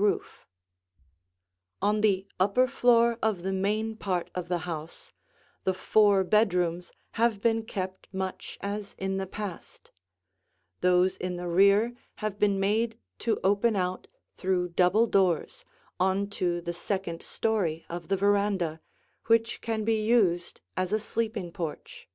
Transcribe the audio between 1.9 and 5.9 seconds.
Chamber] On the upper floor of the main part of the house the